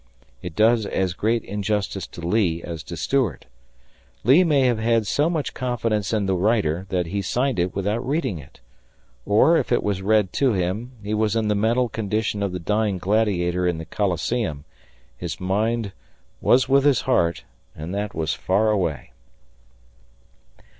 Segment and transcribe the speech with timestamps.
[0.41, 3.45] It does as great injustice to Lee as to Stuart.
[4.23, 8.03] Lee may have had so much confidence in the writer that he signed it without
[8.03, 8.61] reading it,
[9.27, 12.57] or, if it was read to him, he was in the mental condition of the
[12.57, 14.65] dying gladiator in the Coliseum
[15.15, 15.91] his mind
[16.41, 17.43] "Was with his heart,
[17.75, 19.11] and that was far away."